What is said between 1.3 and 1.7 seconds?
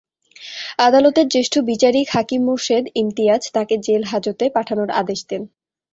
জ্যেষ্ঠ